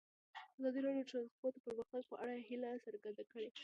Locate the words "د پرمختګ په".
1.55-2.15